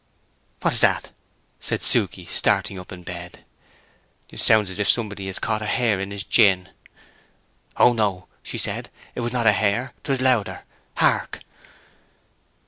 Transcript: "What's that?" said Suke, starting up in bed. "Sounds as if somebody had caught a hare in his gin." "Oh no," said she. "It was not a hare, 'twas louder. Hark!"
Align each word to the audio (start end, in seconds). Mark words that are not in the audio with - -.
"What's 0.61 0.79
that?" 0.79 1.11
said 1.59 1.83
Suke, 1.83 2.27
starting 2.27 2.79
up 2.79 2.91
in 2.91 3.03
bed. 3.03 3.45
"Sounds 4.35 4.71
as 4.71 4.79
if 4.79 4.89
somebody 4.89 5.27
had 5.27 5.41
caught 5.41 5.61
a 5.61 5.67
hare 5.67 5.99
in 5.99 6.09
his 6.09 6.23
gin." 6.23 6.69
"Oh 7.77 7.93
no," 7.93 8.25
said 8.43 8.87
she. 8.87 8.91
"It 9.13 9.19
was 9.21 9.31
not 9.31 9.45
a 9.45 9.51
hare, 9.51 9.93
'twas 10.03 10.19
louder. 10.19 10.63
Hark!" 10.97 11.41